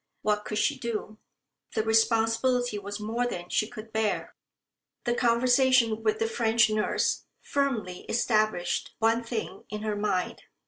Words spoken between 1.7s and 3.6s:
The responsibility was more than